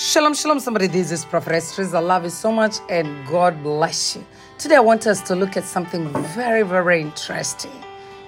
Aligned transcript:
Shalom, 0.00 0.32
shalom, 0.32 0.60
somebody. 0.60 0.86
This 0.86 1.10
is 1.10 1.24
Prophetess 1.24 1.74
Trizah. 1.74 1.96
I 1.96 1.98
love 1.98 2.22
you 2.22 2.30
so 2.30 2.52
much 2.52 2.76
and 2.88 3.26
God 3.26 3.60
bless 3.64 4.14
you. 4.14 4.24
Today, 4.56 4.76
I 4.76 4.80
want 4.80 5.08
us 5.08 5.20
to 5.22 5.34
look 5.34 5.56
at 5.56 5.64
something 5.64 6.08
very, 6.36 6.62
very 6.62 7.00
interesting. 7.00 7.72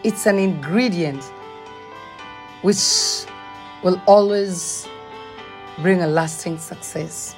It's 0.03 0.27
an 0.27 0.37
ingredient 0.41 1.23
which 2.63 3.25
will 3.85 4.03
always 4.09 4.89
bring 5.79 6.03
a 6.03 6.09
lasting 6.09 6.59
success. 6.59 7.37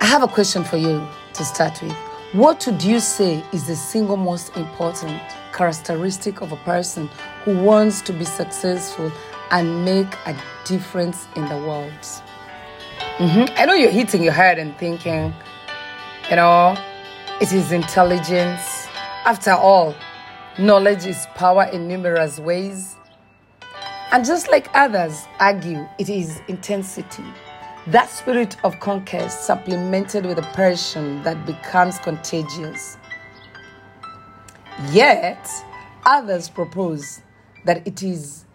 I 0.00 0.06
have 0.06 0.24
a 0.24 0.28
question 0.28 0.64
for 0.64 0.76
you 0.76 1.06
to 1.34 1.44
start 1.44 1.80
with. 1.80 1.92
What 2.32 2.66
would 2.66 2.82
you 2.82 2.98
say 2.98 3.44
is 3.52 3.68
the 3.68 3.76
single 3.76 4.16
most 4.16 4.56
important 4.56 5.22
characteristic 5.52 6.40
of 6.40 6.50
a 6.50 6.56
person 6.56 7.08
who 7.44 7.56
wants 7.62 8.00
to 8.00 8.12
be 8.12 8.24
successful 8.24 9.12
and 9.52 9.84
make 9.84 10.12
a 10.26 10.36
difference 10.64 11.28
in 11.36 11.48
the 11.48 11.56
world? 11.56 12.22
Mhm. 13.20 13.52
I 13.58 13.66
know 13.66 13.74
you're 13.74 13.90
hitting 13.90 14.22
your 14.22 14.32
head 14.32 14.58
and 14.58 14.74
thinking, 14.78 15.34
you 16.30 16.36
know, 16.36 16.74
it 17.38 17.52
is 17.52 17.70
intelligence. 17.70 18.88
After 19.26 19.52
all, 19.52 19.94
knowledge 20.58 21.04
is 21.04 21.26
power 21.34 21.64
in 21.64 21.86
numerous 21.86 22.38
ways. 22.38 22.96
And 24.10 24.24
just 24.24 24.50
like 24.50 24.70
others 24.72 25.26
argue, 25.38 25.86
it 25.98 26.08
is 26.08 26.40
intensity. 26.48 27.26
That 27.88 28.08
spirit 28.08 28.56
of 28.64 28.80
conquest 28.80 29.44
supplemented 29.44 30.24
with 30.24 30.38
a 30.38 30.48
passion 30.54 31.22
that 31.22 31.44
becomes 31.44 31.98
contagious. 31.98 32.96
Yet, 34.92 35.46
others 36.06 36.48
propose 36.48 37.20
that 37.66 37.86
it 37.86 38.02
is 38.02 38.46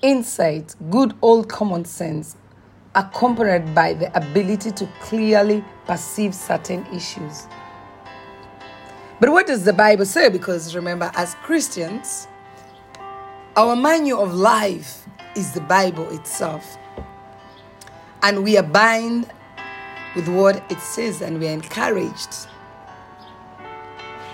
insight, 0.00 0.76
good 0.90 1.12
old 1.22 1.48
common 1.48 1.84
sense, 1.84 2.36
accompanied 2.94 3.74
by 3.74 3.94
the 3.94 4.14
ability 4.16 4.70
to 4.72 4.86
clearly 5.00 5.64
perceive 5.86 6.34
certain 6.34 6.86
issues. 6.86 7.46
But 9.20 9.30
what 9.30 9.46
does 9.46 9.64
the 9.64 9.72
Bible 9.72 10.04
say? 10.04 10.28
Because 10.28 10.74
remember, 10.74 11.10
as 11.14 11.34
Christians, 11.36 12.26
our 13.56 13.76
manual 13.76 14.22
of 14.22 14.34
life 14.34 15.06
is 15.36 15.52
the 15.52 15.60
Bible 15.60 16.08
itself. 16.10 16.76
And 18.22 18.44
we 18.44 18.56
are 18.56 18.62
bound 18.62 19.30
with 20.14 20.28
what 20.28 20.62
it 20.70 20.78
says, 20.80 21.22
and 21.22 21.38
we 21.38 21.48
are 21.48 21.52
encouraged 21.52 22.48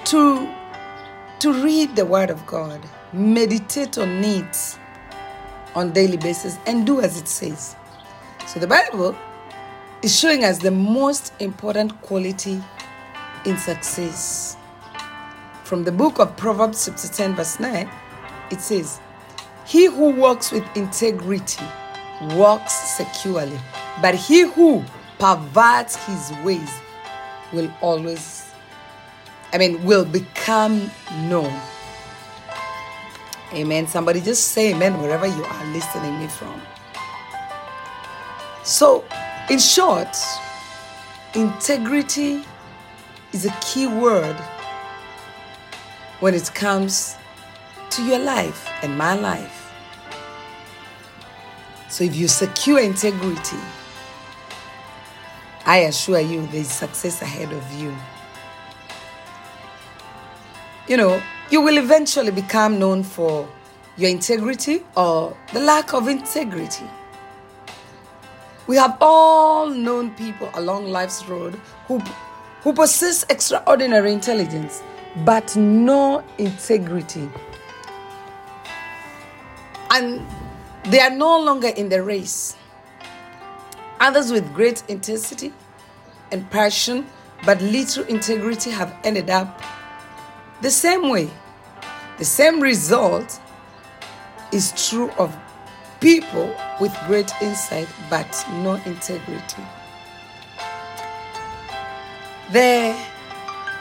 to, 0.06 0.48
to 1.40 1.52
read 1.62 1.94
the 1.94 2.06
Word 2.06 2.30
of 2.30 2.44
God, 2.46 2.80
meditate 3.12 3.98
on 3.98 4.08
it 4.24 4.78
on 5.74 5.92
daily 5.92 6.16
basis, 6.16 6.58
and 6.66 6.86
do 6.86 7.00
as 7.00 7.20
it 7.20 7.28
says. 7.28 7.76
So 8.48 8.58
the 8.58 8.66
Bible 8.66 9.14
is 10.00 10.18
showing 10.18 10.42
us 10.42 10.56
the 10.56 10.70
most 10.70 11.34
important 11.38 12.00
quality 12.00 12.62
in 13.44 13.58
success. 13.58 14.56
From 15.64 15.84
the 15.84 15.92
book 15.92 16.18
of 16.18 16.34
Proverbs, 16.38 16.86
chapter 16.86 17.08
10, 17.08 17.34
verse 17.34 17.60
9, 17.60 17.90
it 18.50 18.62
says, 18.62 19.00
He 19.66 19.84
who 19.84 20.12
walks 20.12 20.50
with 20.50 20.64
integrity 20.74 21.62
walks 22.22 22.72
securely, 22.72 23.60
but 24.00 24.14
he 24.14 24.46
who 24.46 24.82
perverts 25.18 25.96
his 26.06 26.32
ways 26.42 26.72
will 27.52 27.70
always, 27.82 28.50
I 29.52 29.58
mean, 29.58 29.84
will 29.84 30.06
become 30.06 30.90
known. 31.28 31.52
Amen. 33.52 33.86
Somebody 33.86 34.22
just 34.22 34.48
say 34.48 34.72
amen 34.72 34.98
wherever 35.02 35.26
you 35.26 35.44
are 35.44 35.66
listening 35.66 36.18
me 36.18 36.28
from. 36.28 36.58
So, 38.68 39.02
in 39.48 39.58
short, 39.58 40.14
integrity 41.34 42.44
is 43.32 43.46
a 43.46 43.50
key 43.62 43.86
word 43.86 44.36
when 46.20 46.34
it 46.34 46.52
comes 46.54 47.16
to 47.88 48.04
your 48.04 48.18
life 48.18 48.68
and 48.82 48.98
my 48.98 49.14
life. 49.14 49.72
So, 51.88 52.04
if 52.04 52.14
you 52.14 52.28
secure 52.28 52.78
integrity, 52.78 53.56
I 55.64 55.78
assure 55.88 56.20
you 56.20 56.46
there's 56.48 56.68
success 56.68 57.22
ahead 57.22 57.50
of 57.50 57.72
you. 57.72 57.96
You 60.88 60.98
know, 60.98 61.22
you 61.50 61.62
will 61.62 61.78
eventually 61.78 62.32
become 62.32 62.78
known 62.78 63.02
for 63.02 63.48
your 63.96 64.10
integrity 64.10 64.84
or 64.94 65.34
the 65.54 65.60
lack 65.60 65.94
of 65.94 66.06
integrity. 66.06 66.84
We 68.68 68.76
have 68.76 68.98
all 69.00 69.70
known 69.70 70.10
people 70.10 70.50
along 70.52 70.88
life's 70.88 71.24
road 71.24 71.58
who, 71.86 72.00
who 72.60 72.74
possess 72.74 73.24
extraordinary 73.30 74.12
intelligence 74.12 74.82
but 75.24 75.56
no 75.56 76.22
integrity. 76.36 77.30
And 79.90 80.24
they 80.84 81.00
are 81.00 81.10
no 81.10 81.40
longer 81.40 81.68
in 81.68 81.88
the 81.88 82.02
race. 82.02 82.56
Others 84.00 84.32
with 84.32 84.52
great 84.52 84.82
intensity 84.86 85.54
and 86.30 86.48
passion 86.50 87.06
but 87.46 87.62
little 87.62 88.04
integrity 88.04 88.68
have 88.68 88.94
ended 89.02 89.30
up 89.30 89.62
the 90.60 90.70
same 90.70 91.08
way. 91.08 91.30
The 92.18 92.26
same 92.26 92.60
result 92.60 93.40
is 94.52 94.90
true 94.90 95.10
of 95.12 95.34
people 96.00 96.54
with 96.80 96.96
great 97.06 97.30
insight 97.42 97.88
but 98.08 98.44
no 98.50 98.74
integrity. 98.86 99.62
The 102.52 102.96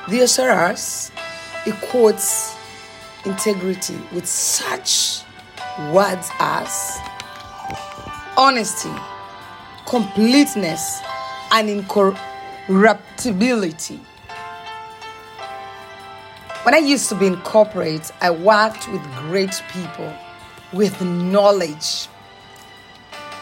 Theosaurus 0.07 1.11
quotes 1.89 2.55
integrity 3.25 3.97
with 4.13 4.25
such 4.25 5.21
words 5.91 6.29
as 6.39 6.97
honesty, 8.37 8.93
completeness, 9.85 11.01
and 11.51 11.69
incorruptibility. 11.69 13.99
When 16.63 16.73
I 16.73 16.79
used 16.79 17.09
to 17.09 17.15
be 17.15 17.27
in 17.27 17.37
corporate, 17.41 18.09
I 18.21 18.31
worked 18.31 18.87
with 18.91 19.03
great 19.29 19.61
people 19.71 20.11
with 20.73 21.01
knowledge. 21.01 22.07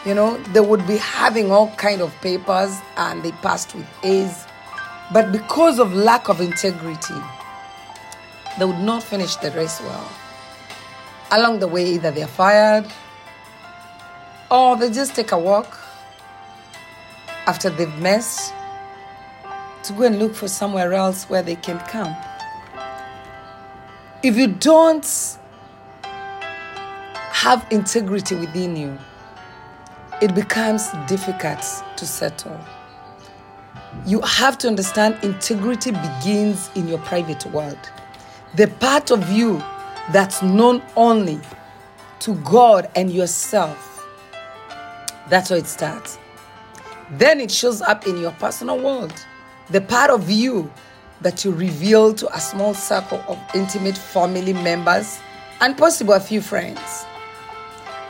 You 0.04 0.14
know, 0.14 0.38
they 0.52 0.60
would 0.60 0.86
be 0.86 0.98
having 0.98 1.50
all 1.50 1.70
kind 1.76 2.00
of 2.00 2.14
papers 2.20 2.76
and 2.96 3.22
they 3.22 3.32
passed 3.32 3.74
with 3.74 3.86
A's, 4.04 4.46
but 5.12 5.32
because 5.32 5.78
of 5.78 5.92
lack 5.92 6.28
of 6.28 6.40
integrity, 6.40 7.14
they 8.58 8.64
would 8.64 8.78
not 8.78 9.02
finish 9.02 9.36
the 9.36 9.50
race 9.50 9.80
well. 9.80 10.08
Along 11.32 11.58
the 11.58 11.66
way, 11.66 11.86
either 11.94 12.12
they're 12.12 12.28
fired 12.28 12.86
or 14.50 14.76
they 14.76 14.90
just 14.90 15.14
take 15.16 15.32
a 15.32 15.38
walk 15.38 15.78
after 17.46 17.68
they've 17.68 17.98
messed 17.98 18.52
to 19.82 19.92
go 19.92 20.02
and 20.02 20.18
look 20.18 20.34
for 20.34 20.48
somewhere 20.48 20.92
else 20.94 21.24
where 21.24 21.42
they 21.42 21.56
can 21.56 21.78
camp. 21.80 22.16
If 24.22 24.36
you 24.36 24.48
don't 24.48 25.04
have 27.36 27.66
integrity 27.70 28.34
within 28.34 28.74
you, 28.74 28.98
it 30.22 30.34
becomes 30.34 30.88
difficult 31.06 31.60
to 31.94 32.06
settle. 32.06 32.58
You 34.06 34.22
have 34.22 34.56
to 34.58 34.68
understand 34.68 35.18
integrity 35.22 35.90
begins 35.90 36.70
in 36.74 36.88
your 36.88 36.96
private 37.00 37.44
world. 37.52 37.78
The 38.54 38.68
part 38.80 39.10
of 39.10 39.30
you 39.30 39.58
that's 40.12 40.42
known 40.42 40.82
only 40.96 41.38
to 42.20 42.36
God 42.36 42.88
and 42.96 43.10
yourself. 43.10 44.06
That's 45.28 45.50
where 45.50 45.58
it 45.58 45.66
starts. 45.66 46.18
Then 47.10 47.38
it 47.38 47.50
shows 47.50 47.82
up 47.82 48.06
in 48.06 48.16
your 48.16 48.32
personal 48.32 48.78
world. 48.78 49.12
The 49.68 49.82
part 49.82 50.10
of 50.10 50.30
you 50.30 50.72
that 51.20 51.44
you 51.44 51.52
reveal 51.52 52.14
to 52.14 52.34
a 52.34 52.40
small 52.40 52.72
circle 52.72 53.22
of 53.28 53.38
intimate 53.54 53.98
family 53.98 54.54
members 54.54 55.18
and 55.60 55.76
possible 55.76 56.14
a 56.14 56.20
few 56.20 56.40
friends. 56.40 57.04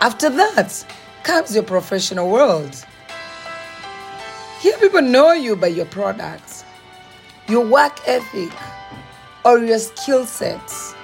After 0.01 0.29
that 0.29 0.85
comes 1.23 1.55
your 1.55 1.65
professional 1.65 2.31
world. 2.31 2.85
Here, 4.61 4.77
people 4.79 5.01
know 5.01 5.33
you 5.33 5.57
by 5.57 5.69
your 5.69 5.87
products, 5.87 6.65
your 7.49 7.67
work 7.67 8.07
ethic, 8.07 8.53
or 9.45 9.59
your 9.59 9.79
skill 9.79 10.27
sets. 10.27 10.95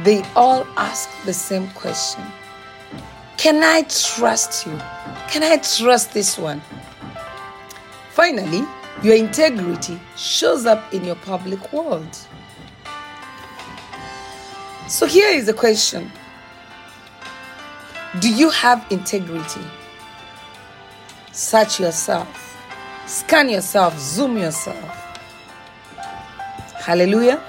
They 0.00 0.24
all 0.34 0.66
ask 0.76 1.08
the 1.24 1.32
same 1.32 1.68
question 1.70 2.24
Can 3.36 3.62
I 3.62 3.82
trust 3.82 4.66
you? 4.66 4.76
Can 5.30 5.44
I 5.44 5.58
trust 5.58 6.12
this 6.12 6.36
one? 6.36 6.60
Finally, 8.10 8.64
your 9.02 9.14
integrity 9.14 10.00
shows 10.16 10.66
up 10.66 10.92
in 10.92 11.04
your 11.04 11.16
public 11.16 11.72
world. 11.72 12.18
So 14.88 15.06
here 15.06 15.28
is 15.28 15.46
the 15.46 15.54
question 15.54 16.10
Do 18.20 18.32
you 18.32 18.50
have 18.50 18.86
integrity? 18.90 19.62
search 21.38 21.78
yourself, 21.78 22.56
scan 23.06 23.48
yourself, 23.48 23.96
zoom 23.96 24.36
yourself. 24.36 24.90
Hallelujah. 26.80 27.40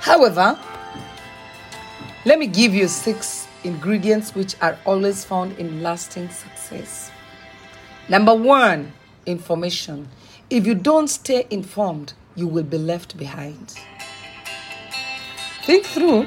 However, 0.00 0.58
let 2.26 2.38
me 2.38 2.46
give 2.46 2.74
you 2.74 2.86
six 2.86 3.48
ingredients 3.64 4.34
which 4.34 4.54
are 4.60 4.78
always 4.84 5.24
found 5.24 5.58
in 5.58 5.82
lasting 5.82 6.28
success. 6.28 7.10
Number 8.10 8.34
one, 8.34 8.92
information. 9.24 10.08
If 10.50 10.66
you 10.66 10.74
don't 10.74 11.08
stay 11.08 11.46
informed, 11.48 12.12
you 12.36 12.46
will 12.48 12.64
be 12.64 12.76
left 12.76 13.16
behind. 13.16 13.74
Think 15.64 15.86
through. 15.86 16.26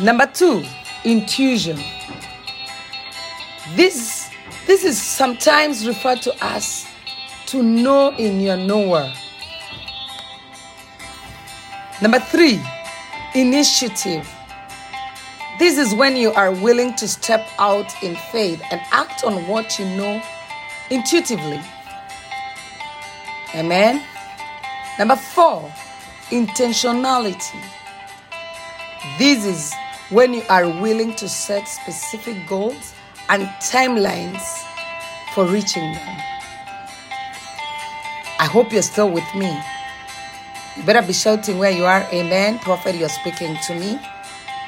Number 0.00 0.26
two, 0.26 0.64
intuition. 1.04 1.78
This, 3.74 4.30
this 4.66 4.84
is 4.84 5.00
sometimes 5.00 5.86
referred 5.86 6.22
to 6.22 6.34
as 6.40 6.86
to 7.46 7.62
know 7.62 8.14
in 8.16 8.40
your 8.40 8.56
knower. 8.56 9.12
Number 12.00 12.20
three, 12.20 12.60
initiative. 13.34 14.28
This 15.58 15.78
is 15.78 15.94
when 15.94 16.16
you 16.16 16.32
are 16.32 16.52
willing 16.52 16.94
to 16.96 17.08
step 17.08 17.48
out 17.58 17.90
in 18.02 18.14
faith 18.30 18.62
and 18.70 18.80
act 18.92 19.24
on 19.24 19.46
what 19.48 19.78
you 19.78 19.86
know 19.86 20.22
intuitively. 20.90 21.60
Amen. 23.54 24.02
Number 24.98 25.16
four, 25.16 25.72
intentionality. 26.28 27.60
This 29.18 29.44
is 29.44 29.74
when 30.10 30.34
you 30.34 30.42
are 30.48 30.68
willing 30.68 31.14
to 31.16 31.28
set 31.28 31.66
specific 31.66 32.36
goals 32.46 32.92
and 33.28 33.42
timelines 33.60 34.42
for 35.34 35.44
reaching 35.46 35.92
them. 35.92 36.22
I 38.38 38.46
hope 38.46 38.72
you're 38.72 38.82
still 38.82 39.10
with 39.10 39.34
me. 39.34 39.58
You 40.76 40.82
better 40.82 41.06
be 41.06 41.12
shouting 41.12 41.58
where 41.58 41.70
you 41.70 41.84
are. 41.84 42.06
Amen. 42.12 42.58
Prophet, 42.58 42.94
you're 42.96 43.08
speaking 43.08 43.56
to 43.66 43.74
me. 43.74 43.98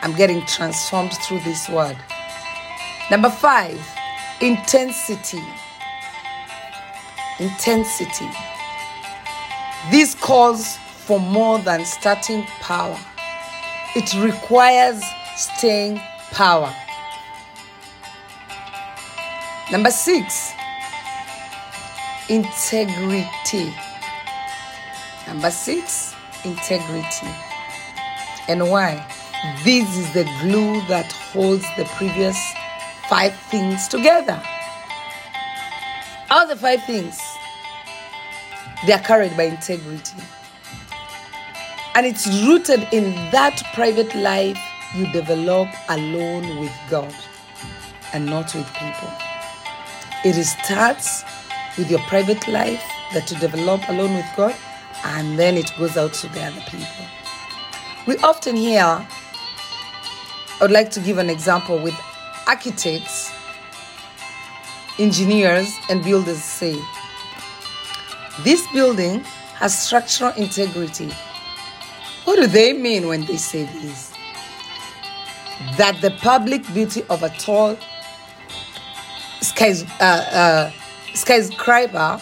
I'm 0.02 0.14
getting 0.14 0.44
transformed 0.46 1.12
through 1.12 1.40
this 1.40 1.68
word. 1.68 1.96
Number 3.10 3.30
five, 3.30 3.78
intensity. 4.40 5.42
Intensity. 7.38 8.28
This 9.90 10.14
calls 10.14 10.76
for 10.76 11.18
more 11.18 11.58
than 11.58 11.84
starting 11.86 12.42
power, 12.60 12.98
it 13.96 14.12
requires 14.22 15.02
staying 15.36 15.98
power. 16.32 16.74
Number 19.70 19.90
six, 19.90 20.54
integrity. 22.30 23.74
Number 25.26 25.50
six, 25.50 26.14
integrity. 26.42 27.28
And 28.48 28.70
why? 28.70 29.06
This 29.64 29.94
is 29.98 30.10
the 30.14 30.24
glue 30.40 30.80
that 30.88 31.12
holds 31.12 31.66
the 31.76 31.84
previous 31.96 32.38
five 33.10 33.34
things 33.50 33.88
together. 33.88 34.42
All 36.30 36.46
the 36.46 36.56
five 36.56 36.82
things, 36.84 37.20
they 38.86 38.94
are 38.94 39.00
carried 39.00 39.36
by 39.36 39.44
integrity. 39.44 40.16
And 41.94 42.06
it's 42.06 42.26
rooted 42.46 42.88
in 42.90 43.12
that 43.32 43.62
private 43.74 44.14
life 44.14 44.58
you 44.94 45.12
develop 45.12 45.68
alone 45.90 46.58
with 46.58 46.72
God 46.88 47.14
and 48.14 48.24
not 48.24 48.54
with 48.54 48.66
people. 48.72 49.27
It 50.24 50.42
starts 50.44 51.24
with 51.76 51.90
your 51.90 52.00
private 52.00 52.48
life 52.48 52.82
that 53.12 53.30
you 53.30 53.38
develop 53.38 53.88
alone 53.88 54.14
with 54.14 54.26
God, 54.36 54.54
and 55.04 55.38
then 55.38 55.56
it 55.56 55.72
goes 55.78 55.96
out 55.96 56.12
to 56.14 56.28
the 56.28 56.42
other 56.42 56.60
people. 56.62 57.06
We 58.06 58.16
often 58.18 58.56
hear 58.56 58.82
I 58.82 59.06
would 60.60 60.72
like 60.72 60.90
to 60.92 61.00
give 61.00 61.18
an 61.18 61.30
example 61.30 61.78
with 61.78 61.94
architects, 62.48 63.30
engineers, 64.98 65.72
and 65.88 66.02
builders 66.02 66.42
say 66.42 66.76
this 68.42 68.66
building 68.72 69.20
has 69.54 69.78
structural 69.78 70.32
integrity. 70.32 71.10
What 72.24 72.36
do 72.36 72.48
they 72.48 72.72
mean 72.72 73.06
when 73.06 73.24
they 73.24 73.36
say 73.36 73.64
this? 73.64 74.12
That 75.76 76.00
the 76.00 76.10
public 76.22 76.66
beauty 76.74 77.04
of 77.08 77.22
a 77.22 77.30
tall 77.30 77.76
Uh, 79.40 79.84
uh, 80.00 80.72
skyscraper 81.14 82.20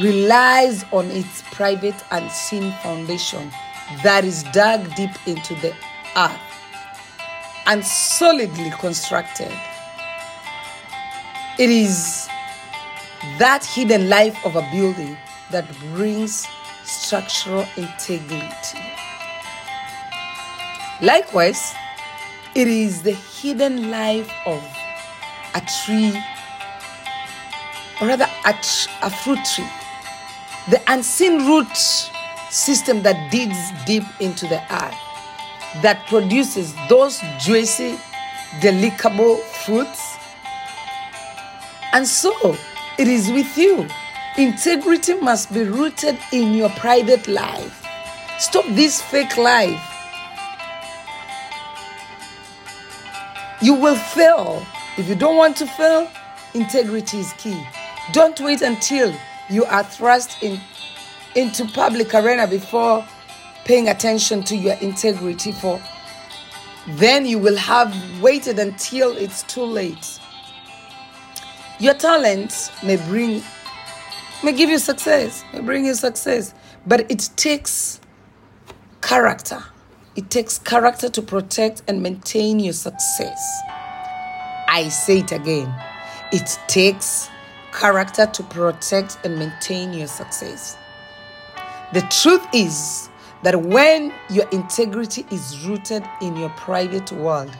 relies 0.00 0.84
on 0.92 1.06
its 1.10 1.42
private 1.52 1.94
unseen 2.10 2.72
foundation 2.82 3.50
that 4.02 4.24
is 4.24 4.42
dug 4.52 4.94
deep 4.94 5.10
into 5.26 5.54
the 5.56 5.72
earth 6.16 6.40
and 7.66 7.84
solidly 7.84 8.70
constructed. 8.78 9.52
It 11.58 11.70
is 11.70 12.28
that 13.38 13.64
hidden 13.64 14.08
life 14.08 14.36
of 14.44 14.56
a 14.56 14.68
building 14.72 15.16
that 15.50 15.66
brings 15.94 16.46
structural 16.84 17.66
integrity. 17.76 18.78
Likewise, 21.00 21.74
it 22.54 22.68
is 22.68 23.02
the 23.02 23.12
hidden 23.12 23.90
life 23.90 24.30
of 24.46 24.62
a 25.56 25.60
tree, 25.60 26.22
or 28.00 28.08
rather, 28.08 28.28
a, 28.44 28.54
a 29.02 29.10
fruit 29.10 29.38
tree, 29.54 29.68
the 30.68 30.80
unseen 30.88 31.46
root 31.46 31.74
system 32.50 33.02
that 33.02 33.30
digs 33.30 33.58
deep 33.86 34.04
into 34.20 34.46
the 34.46 34.60
earth 34.72 34.94
that 35.82 36.06
produces 36.06 36.74
those 36.88 37.20
juicy, 37.38 37.98
delectable 38.60 39.36
fruits. 39.36 40.16
And 41.92 42.06
so 42.06 42.56
it 42.98 43.08
is 43.08 43.30
with 43.30 43.56
you. 43.56 43.86
Integrity 44.36 45.14
must 45.14 45.52
be 45.52 45.62
rooted 45.62 46.18
in 46.32 46.52
your 46.54 46.70
private 46.70 47.26
life. 47.28 47.82
Stop 48.38 48.66
this 48.70 49.00
fake 49.00 49.36
life. 49.36 49.80
You 53.62 53.74
will 53.74 53.96
fail. 53.96 54.66
If 54.98 55.08
you 55.10 55.14
don't 55.14 55.36
want 55.36 55.56
to 55.58 55.66
fail, 55.66 56.10
integrity 56.54 57.18
is 57.18 57.32
key. 57.34 57.62
Don't 58.12 58.40
wait 58.40 58.62
until 58.62 59.14
you 59.50 59.64
are 59.66 59.84
thrust 59.84 60.42
in, 60.42 60.58
into 61.34 61.66
public 61.66 62.14
arena 62.14 62.46
before 62.46 63.06
paying 63.66 63.88
attention 63.88 64.42
to 64.44 64.56
your 64.56 64.74
integrity 64.74 65.52
for 65.52 65.82
then 66.88 67.26
you 67.26 67.38
will 67.38 67.56
have 67.56 67.92
waited 68.22 68.58
until 68.58 69.16
it's 69.16 69.42
too 69.42 69.64
late. 69.64 70.20
Your 71.80 71.94
talents 71.94 72.70
may 72.82 72.96
bring 72.96 73.42
may 74.44 74.52
give 74.52 74.70
you 74.70 74.78
success 74.78 75.44
may 75.52 75.60
bring 75.60 75.84
you 75.84 75.94
success 75.94 76.54
but 76.86 77.10
it 77.10 77.28
takes 77.36 78.00
character. 79.02 79.62
It 80.14 80.30
takes 80.30 80.58
character 80.58 81.10
to 81.10 81.20
protect 81.20 81.82
and 81.88 82.02
maintain 82.02 82.60
your 82.60 82.72
success 82.72 83.60
i 84.76 84.88
say 84.88 85.18
it 85.18 85.32
again 85.32 85.72
it 86.32 86.58
takes 86.68 87.30
character 87.72 88.26
to 88.26 88.42
protect 88.44 89.18
and 89.24 89.38
maintain 89.38 89.92
your 89.92 90.06
success 90.06 90.76
the 91.92 92.00
truth 92.10 92.44
is 92.52 93.08
that 93.42 93.62
when 93.62 94.12
your 94.28 94.48
integrity 94.48 95.24
is 95.30 95.64
rooted 95.66 96.02
in 96.20 96.36
your 96.36 96.48
private 96.50 97.12
world, 97.12 97.56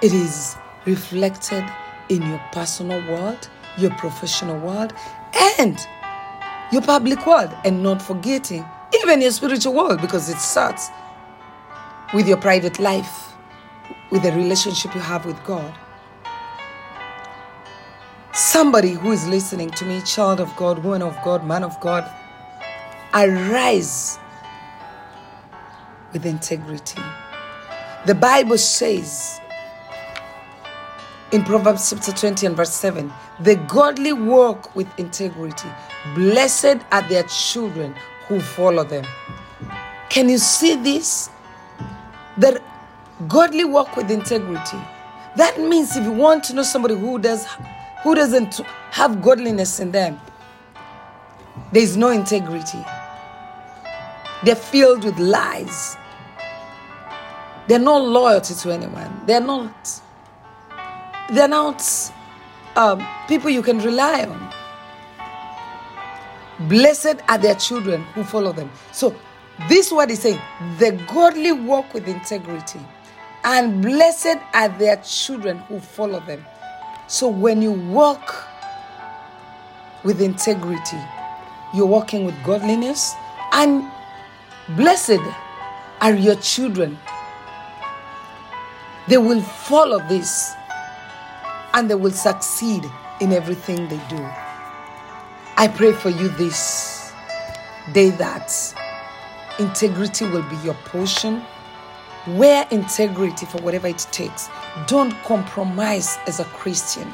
it 0.00 0.12
is 0.12 0.56
reflected 0.86 1.64
in 2.08 2.22
your 2.22 2.40
personal 2.52 2.98
world, 3.10 3.48
your 3.76 3.90
professional 3.92 4.58
world, 4.58 4.94
and 5.58 5.78
your 6.72 6.82
public 6.82 7.26
world, 7.26 7.54
and 7.64 7.82
not 7.82 8.00
forgetting 8.00 8.64
even 9.02 9.20
your 9.20 9.32
spiritual 9.32 9.74
world 9.74 10.00
because 10.00 10.30
it 10.30 10.38
starts 10.38 10.88
with 12.14 12.26
your 12.26 12.38
private 12.38 12.78
life, 12.78 13.34
with 14.10 14.22
the 14.22 14.32
relationship 14.32 14.94
you 14.94 15.00
have 15.00 15.26
with 15.26 15.42
God. 15.44 15.74
Somebody 18.34 18.90
who 18.90 19.12
is 19.12 19.28
listening 19.28 19.70
to 19.70 19.84
me, 19.84 20.00
child 20.00 20.40
of 20.40 20.54
God, 20.56 20.82
woman 20.82 21.02
of 21.02 21.16
God, 21.22 21.46
man 21.46 21.62
of 21.62 21.78
God, 21.78 22.10
arise 23.14 24.18
with 26.12 26.26
integrity. 26.26 27.00
The 28.06 28.14
Bible 28.16 28.58
says 28.58 29.40
in 31.30 31.44
Proverbs 31.44 31.90
chapter 31.90 32.10
20 32.10 32.46
and 32.46 32.56
verse 32.56 32.74
7 32.74 33.12
the 33.38 33.54
godly 33.54 34.12
walk 34.12 34.74
with 34.74 34.88
integrity. 34.98 35.68
Blessed 36.16 36.78
are 36.90 37.08
their 37.08 37.22
children 37.24 37.94
who 38.26 38.40
follow 38.40 38.82
them. 38.82 39.04
Can 40.08 40.28
you 40.28 40.38
see 40.38 40.74
this? 40.74 41.30
That 42.38 42.60
godly 43.28 43.64
walk 43.64 43.96
with 43.96 44.10
integrity. 44.10 44.78
That 45.36 45.60
means 45.60 45.96
if 45.96 46.02
you 46.02 46.12
want 46.12 46.42
to 46.44 46.54
know 46.54 46.64
somebody 46.64 46.96
who 46.96 47.20
does 47.20 47.46
who 48.04 48.14
doesn't 48.14 48.60
have 48.90 49.22
godliness 49.22 49.80
in 49.80 49.90
them, 49.90 50.20
there 51.72 51.82
is 51.82 51.96
no 51.96 52.10
integrity. 52.10 52.84
They're 54.44 54.54
filled 54.54 55.04
with 55.04 55.18
lies. 55.18 55.96
They're 57.66 57.78
not 57.78 58.02
loyalty 58.04 58.54
to 58.54 58.72
anyone. 58.72 59.22
They're 59.26 59.40
not. 59.40 60.00
They're 61.32 61.48
not 61.48 61.82
um, 62.76 63.06
people 63.26 63.48
you 63.48 63.62
can 63.62 63.78
rely 63.78 64.24
on. 64.24 64.52
Blessed 66.68 67.16
are 67.26 67.38
their 67.38 67.54
children 67.54 68.02
who 68.14 68.22
follow 68.22 68.52
them. 68.52 68.70
So, 68.92 69.16
this 69.66 69.90
word 69.90 70.10
is 70.10 70.20
saying 70.20 70.40
the 70.78 70.92
godly 71.12 71.52
walk 71.52 71.94
with 71.94 72.06
integrity, 72.06 72.80
and 73.44 73.80
blessed 73.80 74.36
are 74.52 74.68
their 74.68 74.96
children 74.98 75.58
who 75.58 75.80
follow 75.80 76.20
them. 76.20 76.44
So, 77.06 77.28
when 77.28 77.60
you 77.62 77.72
walk 77.72 78.34
with 80.04 80.20
integrity, 80.20 80.98
you're 81.74 81.86
walking 81.86 82.24
with 82.24 82.34
godliness, 82.44 83.14
and 83.52 83.90
blessed 84.70 85.20
are 86.00 86.14
your 86.14 86.36
children. 86.36 86.98
They 89.08 89.18
will 89.18 89.42
follow 89.42 89.98
this 90.08 90.52
and 91.74 91.90
they 91.90 91.94
will 91.94 92.10
succeed 92.10 92.84
in 93.20 93.32
everything 93.32 93.88
they 93.88 94.00
do. 94.08 94.16
I 95.56 95.68
pray 95.68 95.92
for 95.92 96.08
you 96.08 96.28
this 96.30 97.12
day 97.92 98.10
that 98.10 98.50
integrity 99.58 100.24
will 100.26 100.42
be 100.48 100.56
your 100.56 100.74
portion. 100.86 101.42
Wear 102.26 102.66
integrity 102.70 103.46
for 103.46 103.58
whatever 103.62 103.86
it 103.86 104.06
takes. 104.10 104.48
Don't 104.86 105.12
compromise 105.24 106.16
as 106.26 106.40
a 106.40 106.44
Christian. 106.44 107.12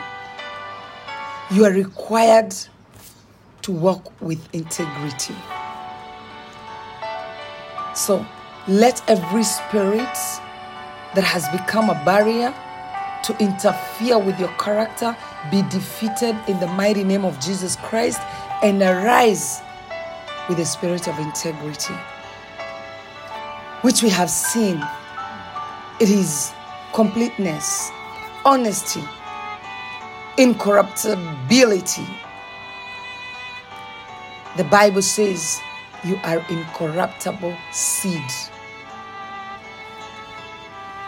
You 1.51 1.65
are 1.65 1.73
required 1.73 2.55
to 3.63 3.73
walk 3.73 4.13
with 4.23 4.39
integrity. 4.55 5.35
So 7.95 8.25
let 8.69 9.03
every 9.11 9.43
spirit 9.43 10.17
that 11.15 11.25
has 11.25 11.49
become 11.49 11.91
a 11.91 11.95
barrier 12.05 12.55
to 13.25 13.37
interfere 13.39 14.19
with 14.19 14.39
your 14.39 14.49
character 14.59 15.17
be 15.51 15.63
defeated 15.63 16.37
in 16.49 16.61
the 16.61 16.67
mighty 16.69 17.05
name 17.05 17.25
of 17.25 17.39
Jesus 17.41 17.77
Christ 17.77 18.21
and 18.63 18.81
arise 18.81 19.61
with 20.49 20.59
a 20.61 20.65
spirit 20.65 21.09
of 21.09 21.19
integrity, 21.19 21.95
which 23.83 24.03
we 24.03 24.09
have 24.09 24.31
seen. 24.31 24.81
It 26.01 26.09
is 26.09 26.55
completeness, 26.95 27.91
honesty, 28.47 29.03
incorruptibility. 30.39 32.07
The 34.57 34.65
Bible 34.65 35.03
says 35.03 35.61
you 36.03 36.19
are 36.25 36.43
incorruptible 36.49 37.55
seed. 37.71 38.31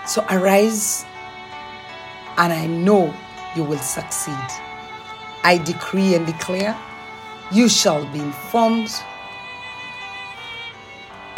So 0.06 0.26
arise 0.28 1.06
and 2.36 2.52
I 2.52 2.66
know 2.66 3.14
you 3.56 3.64
will 3.64 3.78
succeed. 3.78 4.46
I 5.42 5.56
decree 5.64 6.16
and 6.16 6.26
declare 6.26 6.78
you 7.50 7.70
shall 7.70 8.04
be 8.12 8.18
informed 8.18 8.90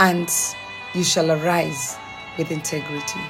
and 0.01 0.29
you 0.93 1.05
shall 1.05 1.31
arise 1.31 1.97
with 2.37 2.51
integrity. 2.51 3.21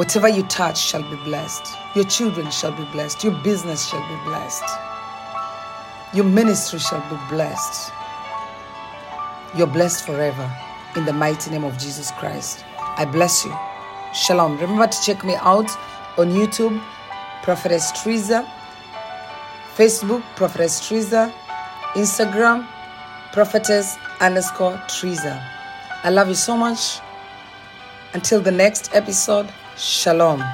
Whatever 0.00 0.30
you 0.30 0.44
touch 0.44 0.78
shall 0.78 1.02
be 1.02 1.16
blessed. 1.16 1.76
Your 1.94 2.06
children 2.06 2.50
shall 2.50 2.72
be 2.72 2.84
blessed. 2.84 3.22
Your 3.22 3.34
business 3.42 3.86
shall 3.86 4.00
be 4.08 4.24
blessed. 4.24 4.64
Your 6.14 6.24
ministry 6.24 6.78
shall 6.78 7.02
be 7.10 7.18
blessed. 7.28 7.92
You're 9.54 9.66
blessed 9.66 10.06
forever 10.06 10.50
in 10.96 11.04
the 11.04 11.12
mighty 11.12 11.50
name 11.50 11.64
of 11.64 11.76
Jesus 11.76 12.12
Christ. 12.12 12.64
I 12.78 13.04
bless 13.04 13.44
you. 13.44 13.54
Shalom. 14.14 14.56
Remember 14.56 14.86
to 14.86 15.02
check 15.02 15.22
me 15.22 15.34
out 15.34 15.70
on 16.16 16.30
YouTube, 16.30 16.82
Prophetess 17.42 17.92
Trizah, 17.92 18.48
Facebook, 19.76 20.22
Prophetess 20.34 20.80
Trizah, 20.80 21.30
Instagram, 21.92 22.66
Prophetess 23.34 23.98
underscore 24.18 24.80
Trizah. 24.88 25.46
I 26.04 26.08
love 26.08 26.28
you 26.28 26.34
so 26.34 26.56
much. 26.56 27.00
Until 28.14 28.40
the 28.40 28.50
next 28.50 28.94
episode, 28.94 29.52
Shalom. 29.80 30.44